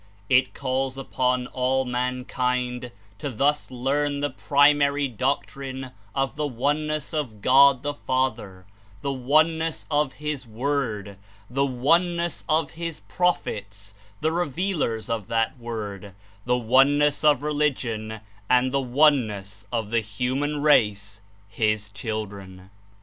[0.29, 7.39] It calls upon all mankind to thus learn the prlmar}^ doctrine of the Oneness of
[7.43, 8.65] God the Father,
[9.03, 11.19] the One ness of his Word,
[11.51, 16.15] the oneness of his Prophets, the revealers of that Word,
[16.45, 22.71] the oneness of religion, and the oneness of the human race, His children.